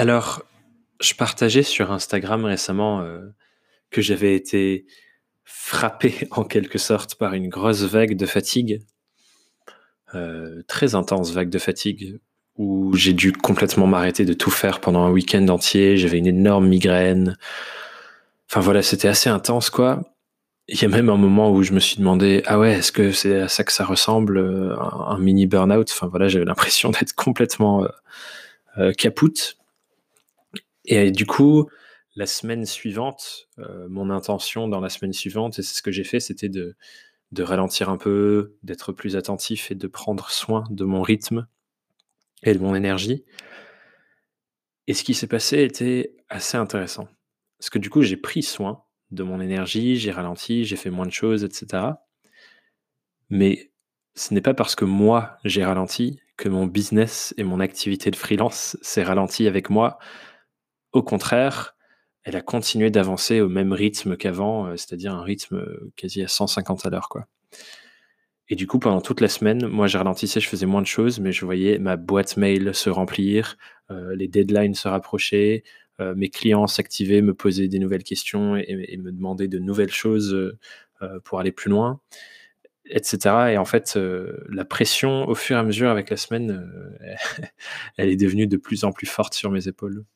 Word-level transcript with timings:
Alors, 0.00 0.40
je 1.02 1.12
partageais 1.12 1.62
sur 1.62 1.92
Instagram 1.92 2.46
récemment 2.46 3.02
euh, 3.02 3.20
que 3.90 4.00
j'avais 4.00 4.34
été 4.34 4.86
frappé 5.44 6.26
en 6.30 6.42
quelque 6.42 6.78
sorte 6.78 7.16
par 7.16 7.34
une 7.34 7.50
grosse 7.50 7.82
vague 7.82 8.16
de 8.16 8.24
fatigue, 8.24 8.80
euh, 10.14 10.62
très 10.66 10.94
intense 10.94 11.32
vague 11.32 11.50
de 11.50 11.58
fatigue, 11.58 12.18
où 12.56 12.96
j'ai 12.96 13.12
dû 13.12 13.34
complètement 13.34 13.86
m'arrêter 13.86 14.24
de 14.24 14.32
tout 14.32 14.50
faire 14.50 14.80
pendant 14.80 15.04
un 15.04 15.10
week-end 15.10 15.46
entier. 15.48 15.98
J'avais 15.98 16.16
une 16.16 16.28
énorme 16.28 16.66
migraine. 16.66 17.36
Enfin 18.48 18.60
voilà, 18.60 18.80
c'était 18.80 19.08
assez 19.08 19.28
intense 19.28 19.68
quoi. 19.68 20.00
Il 20.66 20.80
y 20.80 20.86
a 20.86 20.88
même 20.88 21.10
un 21.10 21.18
moment 21.18 21.52
où 21.52 21.62
je 21.62 21.72
me 21.72 21.78
suis 21.78 21.98
demandé 21.98 22.42
ah 22.46 22.58
ouais 22.58 22.72
est-ce 22.72 22.90
que 22.90 23.12
c'est 23.12 23.38
à 23.38 23.48
ça 23.48 23.64
que 23.64 23.72
ça 23.72 23.84
ressemble 23.84 24.38
euh, 24.38 24.74
un, 24.80 25.18
mini 25.18 25.46
burn-out? 25.46 25.90
Enfin 25.92 26.06
voilà, 26.06 26.28
j'avais 26.28 26.46
l'impression 26.46 26.88
d'être 26.98 27.12
complètement 27.12 27.84
euh. 28.78 28.92
Et 30.84 31.10
du 31.10 31.26
coup, 31.26 31.68
la 32.16 32.26
semaine 32.26 32.66
suivante, 32.66 33.48
euh, 33.58 33.88
mon 33.88 34.10
intention 34.10 34.68
dans 34.68 34.80
la 34.80 34.88
semaine 34.88 35.12
suivante, 35.12 35.58
et 35.58 35.62
c'est 35.62 35.74
ce 35.74 35.82
que 35.82 35.92
j'ai 35.92 36.04
fait, 36.04 36.20
c'était 36.20 36.48
de 36.48 36.74
ralentir 37.42 37.88
un 37.88 37.96
peu, 37.96 38.56
d'être 38.62 38.92
plus 38.92 39.16
attentif 39.16 39.70
et 39.70 39.74
de 39.74 39.86
prendre 39.86 40.30
soin 40.30 40.64
de 40.70 40.84
mon 40.84 41.02
rythme 41.02 41.46
et 42.42 42.54
de 42.54 42.58
mon 42.58 42.74
énergie. 42.74 43.24
Et 44.86 44.94
ce 44.94 45.04
qui 45.04 45.14
s'est 45.14 45.28
passé 45.28 45.62
était 45.62 46.16
assez 46.28 46.56
intéressant. 46.56 47.08
Parce 47.58 47.70
que 47.70 47.78
du 47.78 47.90
coup, 47.90 48.02
j'ai 48.02 48.16
pris 48.16 48.42
soin 48.42 48.82
de 49.10 49.22
mon 49.22 49.40
énergie, 49.40 49.96
j'ai 49.96 50.10
ralenti, 50.10 50.64
j'ai 50.64 50.76
fait 50.76 50.90
moins 50.90 51.06
de 51.06 51.12
choses, 51.12 51.44
etc. 51.44 51.84
Mais 53.28 53.70
ce 54.14 54.34
n'est 54.34 54.40
pas 54.40 54.54
parce 54.54 54.74
que 54.74 54.84
moi, 54.84 55.38
j'ai 55.44 55.64
ralenti 55.64 56.20
que 56.36 56.48
mon 56.48 56.66
business 56.66 57.34
et 57.36 57.44
mon 57.44 57.60
activité 57.60 58.10
de 58.10 58.16
freelance 58.16 58.76
s'est 58.82 59.02
ralenti 59.02 59.46
avec 59.46 59.70
moi 59.70 59.98
au 60.92 61.02
contraire, 61.02 61.76
elle 62.24 62.36
a 62.36 62.42
continué 62.42 62.90
d'avancer 62.90 63.40
au 63.40 63.48
même 63.48 63.72
rythme 63.72 64.16
qu'avant, 64.16 64.66
euh, 64.66 64.76
c'est-à-dire 64.76 65.14
un 65.14 65.22
rythme 65.22 65.56
euh, 65.56 65.92
quasi 65.96 66.22
à 66.22 66.28
150 66.28 66.86
à 66.86 66.90
l'heure, 66.90 67.08
quoi. 67.08 67.26
Et 68.48 68.56
du 68.56 68.66
coup, 68.66 68.80
pendant 68.80 69.00
toute 69.00 69.20
la 69.20 69.28
semaine, 69.28 69.66
moi, 69.68 69.86
j'ai 69.86 69.98
ralentissais, 69.98 70.40
je 70.40 70.48
faisais 70.48 70.66
moins 70.66 70.82
de 70.82 70.86
choses, 70.86 71.20
mais 71.20 71.30
je 71.30 71.44
voyais 71.44 71.78
ma 71.78 71.96
boîte 71.96 72.36
mail 72.36 72.74
se 72.74 72.90
remplir, 72.90 73.56
euh, 73.92 74.14
les 74.16 74.26
deadlines 74.26 74.74
se 74.74 74.88
rapprocher, 74.88 75.64
mes 76.16 76.30
clients 76.30 76.66
s'activer, 76.66 77.20
me 77.20 77.34
poser 77.34 77.68
des 77.68 77.78
nouvelles 77.78 78.04
questions 78.04 78.56
et, 78.56 78.96
me 78.96 79.12
demander 79.12 79.48
de 79.48 79.58
nouvelles 79.58 79.92
choses 79.92 80.56
pour 81.24 81.40
aller 81.40 81.52
plus 81.52 81.68
loin, 81.68 82.00
etc. 82.86 83.50
Et 83.52 83.58
en 83.58 83.66
fait, 83.66 83.98
la 84.48 84.64
pression, 84.64 85.28
au 85.28 85.34
fur 85.34 85.56
et 85.56 85.60
à 85.60 85.62
mesure 85.62 85.90
avec 85.90 86.08
la 86.08 86.16
semaine, 86.16 86.66
elle 87.98 88.08
est 88.08 88.16
devenue 88.16 88.46
de 88.46 88.56
plus 88.56 88.84
en 88.84 88.92
plus 88.92 89.06
forte 89.06 89.34
sur 89.34 89.50
mes 89.50 89.68
épaules. 89.68 90.06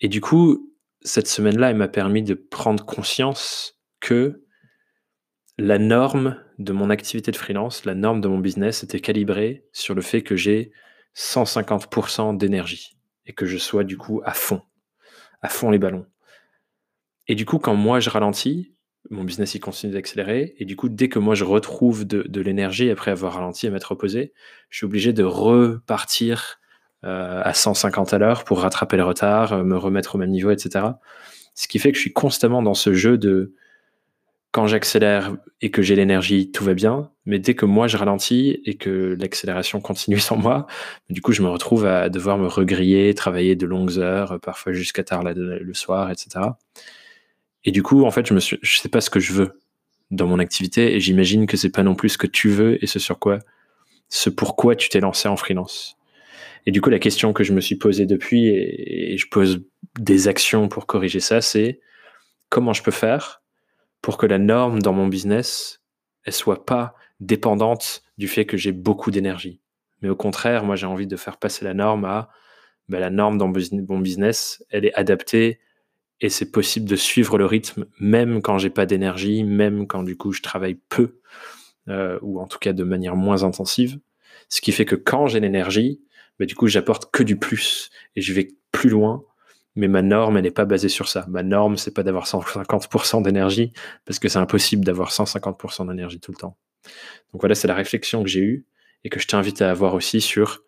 Et 0.00 0.08
du 0.08 0.20
coup, 0.20 0.74
cette 1.02 1.28
semaine-là, 1.28 1.70
elle 1.70 1.76
m'a 1.76 1.88
permis 1.88 2.22
de 2.22 2.34
prendre 2.34 2.84
conscience 2.84 3.78
que 4.00 4.44
la 5.58 5.78
norme 5.78 6.42
de 6.58 6.72
mon 6.72 6.90
activité 6.90 7.30
de 7.30 7.36
freelance, 7.36 7.84
la 7.84 7.94
norme 7.94 8.20
de 8.20 8.28
mon 8.28 8.38
business 8.38 8.82
était 8.82 9.00
calibrée 9.00 9.66
sur 9.72 9.94
le 9.94 10.02
fait 10.02 10.22
que 10.22 10.36
j'ai 10.36 10.72
150% 11.16 12.36
d'énergie 12.36 12.96
et 13.26 13.32
que 13.32 13.46
je 13.46 13.58
sois 13.58 13.84
du 13.84 13.98
coup 13.98 14.22
à 14.24 14.32
fond, 14.32 14.62
à 15.42 15.48
fond 15.48 15.70
les 15.70 15.78
ballons. 15.78 16.06
Et 17.28 17.34
du 17.34 17.44
coup, 17.44 17.58
quand 17.58 17.74
moi 17.74 18.00
je 18.00 18.10
ralentis, 18.10 18.74
mon 19.10 19.24
business 19.24 19.54
il 19.54 19.60
continue 19.60 19.92
d'accélérer. 19.92 20.54
Et 20.58 20.64
du 20.64 20.76
coup, 20.76 20.88
dès 20.88 21.08
que 21.08 21.18
moi 21.18 21.34
je 21.34 21.44
retrouve 21.44 22.06
de, 22.06 22.22
de 22.22 22.40
l'énergie 22.40 22.90
après 22.90 23.10
avoir 23.10 23.34
ralenti 23.34 23.66
et 23.66 23.70
m'être 23.70 23.92
reposé, 23.92 24.32
je 24.68 24.78
suis 24.78 24.86
obligé 24.86 25.12
de 25.12 25.24
repartir 25.24 26.59
à 27.02 27.54
150 27.54 28.12
à 28.14 28.18
l'heure 28.18 28.44
pour 28.44 28.60
rattraper 28.60 28.96
le 28.96 29.04
retard, 29.04 29.52
euh, 29.52 29.64
me 29.64 29.76
remettre 29.76 30.14
au 30.16 30.18
même 30.18 30.30
niveau, 30.30 30.50
etc. 30.50 30.84
Ce 31.54 31.68
qui 31.68 31.78
fait 31.78 31.92
que 31.92 31.96
je 31.96 32.02
suis 32.02 32.12
constamment 32.12 32.62
dans 32.62 32.74
ce 32.74 32.92
jeu 32.92 33.18
de 33.18 33.54
quand 34.52 34.66
j'accélère 34.66 35.36
et 35.62 35.70
que 35.70 35.80
j'ai 35.80 35.94
l'énergie, 35.94 36.50
tout 36.50 36.64
va 36.64 36.74
bien. 36.74 37.10
Mais 37.24 37.38
dès 37.38 37.54
que 37.54 37.66
moi 37.66 37.86
je 37.86 37.96
ralentis 37.96 38.60
et 38.64 38.74
que 38.74 39.16
l'accélération 39.20 39.80
continue 39.80 40.18
sans 40.20 40.36
moi, 40.36 40.66
du 41.08 41.22
coup 41.22 41.32
je 41.32 41.42
me 41.42 41.48
retrouve 41.48 41.86
à 41.86 42.08
devoir 42.08 42.38
me 42.38 42.48
regriller, 42.48 43.14
travailler 43.14 43.56
de 43.56 43.66
longues 43.66 43.98
heures, 43.98 44.40
parfois 44.40 44.72
jusqu'à 44.72 45.04
tard 45.04 45.22
le 45.24 45.74
soir, 45.74 46.10
etc. 46.10 46.40
Et 47.64 47.72
du 47.72 47.82
coup, 47.82 48.04
en 48.04 48.10
fait, 48.10 48.26
je 48.26 48.56
je 48.62 48.78
sais 48.78 48.88
pas 48.88 49.00
ce 49.00 49.10
que 49.10 49.20
je 49.20 49.32
veux 49.32 49.60
dans 50.10 50.26
mon 50.26 50.38
activité 50.38 50.94
et 50.94 51.00
j'imagine 51.00 51.46
que 51.46 51.56
c'est 51.56 51.70
pas 51.70 51.82
non 51.82 51.94
plus 51.94 52.10
ce 52.10 52.18
que 52.18 52.26
tu 52.26 52.48
veux 52.48 52.82
et 52.82 52.86
ce 52.86 52.98
sur 52.98 53.18
quoi, 53.18 53.38
ce 54.08 54.30
pourquoi 54.30 54.76
tu 54.76 54.88
t'es 54.88 55.00
lancé 55.00 55.28
en 55.28 55.36
freelance. 55.36 55.96
Et 56.66 56.72
du 56.72 56.80
coup, 56.80 56.90
la 56.90 56.98
question 56.98 57.32
que 57.32 57.44
je 57.44 57.52
me 57.52 57.60
suis 57.60 57.76
posée 57.76 58.06
depuis, 58.06 58.48
et, 58.48 59.16
je 59.16 59.28
pose 59.28 59.64
des 59.98 60.28
actions 60.28 60.68
pour 60.68 60.86
corriger 60.86 61.20
ça, 61.20 61.40
c'est 61.40 61.80
comment 62.48 62.72
je 62.72 62.82
peux 62.82 62.90
faire 62.90 63.42
pour 64.02 64.16
que 64.16 64.26
la 64.26 64.38
norme 64.38 64.80
dans 64.80 64.92
mon 64.92 65.08
business, 65.08 65.82
elle 66.24 66.32
soit 66.32 66.64
pas 66.64 66.94
dépendante 67.20 68.02
du 68.18 68.28
fait 68.28 68.46
que 68.46 68.56
j'ai 68.56 68.72
beaucoup 68.72 69.10
d'énergie. 69.10 69.60
Mais 70.02 70.08
au 70.08 70.16
contraire, 70.16 70.64
moi, 70.64 70.76
j'ai 70.76 70.86
envie 70.86 71.06
de 71.06 71.16
faire 71.16 71.36
passer 71.36 71.64
la 71.64 71.74
norme 71.74 72.04
à 72.04 72.30
ben, 72.88 72.98
la 72.98 73.10
norme 73.10 73.38
dans 73.38 73.46
mon 73.46 73.98
business, 74.00 74.64
elle 74.70 74.84
est 74.84 74.94
adaptée 74.94 75.60
et 76.20 76.28
c'est 76.28 76.50
possible 76.50 76.88
de 76.88 76.96
suivre 76.96 77.38
le 77.38 77.46
rythme 77.46 77.86
même 78.00 78.42
quand 78.42 78.58
j'ai 78.58 78.68
pas 78.68 78.84
d'énergie, 78.84 79.44
même 79.44 79.86
quand 79.86 80.02
du 80.02 80.16
coup 80.16 80.32
je 80.32 80.42
travaille 80.42 80.78
peu 80.88 81.20
euh, 81.88 82.18
ou 82.20 82.40
en 82.40 82.48
tout 82.48 82.58
cas 82.58 82.72
de 82.72 82.82
manière 82.82 83.14
moins 83.14 83.44
intensive. 83.44 84.00
Ce 84.48 84.60
qui 84.60 84.72
fait 84.72 84.86
que 84.86 84.96
quand 84.96 85.28
j'ai 85.28 85.38
l'énergie, 85.38 86.00
du 86.46 86.54
coup, 86.54 86.66
j'apporte 86.66 87.10
que 87.10 87.22
du 87.22 87.36
plus 87.36 87.90
et 88.16 88.20
je 88.20 88.32
vais 88.32 88.48
plus 88.72 88.90
loin. 88.90 89.24
Mais 89.76 89.88
ma 89.88 90.02
norme, 90.02 90.36
elle 90.36 90.42
n'est 90.42 90.50
pas 90.50 90.64
basée 90.64 90.88
sur 90.88 91.08
ça. 91.08 91.26
Ma 91.28 91.42
norme, 91.42 91.76
c'est 91.76 91.94
pas 91.94 92.02
d'avoir 92.02 92.26
150% 92.26 93.22
d'énergie 93.22 93.72
parce 94.04 94.18
que 94.18 94.28
c'est 94.28 94.38
impossible 94.38 94.84
d'avoir 94.84 95.10
150% 95.10 95.88
d'énergie 95.88 96.18
tout 96.18 96.32
le 96.32 96.36
temps. 96.36 96.56
Donc 97.32 97.42
voilà, 97.42 97.54
c'est 97.54 97.68
la 97.68 97.74
réflexion 97.74 98.22
que 98.22 98.28
j'ai 98.28 98.40
eue 98.40 98.66
et 99.04 99.10
que 99.10 99.20
je 99.20 99.28
t'invite 99.28 99.62
à 99.62 99.70
avoir 99.70 99.94
aussi 99.94 100.20
sur 100.20 100.64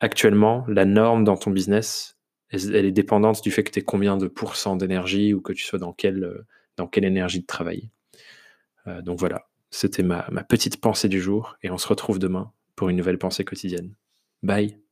actuellement 0.00 0.64
la 0.68 0.84
norme 0.84 1.24
dans 1.24 1.36
ton 1.36 1.50
business. 1.50 2.18
Elle 2.50 2.84
est 2.84 2.92
dépendante 2.92 3.42
du 3.42 3.50
fait 3.50 3.64
que 3.64 3.70
tu 3.70 3.78
aies 3.78 3.84
combien 3.84 4.16
de 4.16 4.28
pourcents 4.28 4.76
d'énergie 4.76 5.32
ou 5.32 5.40
que 5.40 5.52
tu 5.52 5.64
sois 5.64 5.78
dans 5.78 5.92
quelle, 5.92 6.44
dans 6.76 6.86
quelle 6.86 7.04
énergie 7.04 7.40
de 7.40 7.46
travail. 7.46 7.90
Euh, 8.86 9.02
donc 9.02 9.18
voilà, 9.18 9.48
c'était 9.70 10.02
ma 10.02 10.22
petite 10.48 10.80
pensée 10.80 11.08
du 11.08 11.20
jour 11.20 11.56
et 11.62 11.70
on 11.70 11.78
se 11.78 11.88
retrouve 11.88 12.18
demain 12.18 12.52
pour 12.76 12.90
une 12.90 12.96
nouvelle 12.96 13.18
pensée 13.18 13.44
quotidienne. 13.44 13.96
Bye 14.42 14.85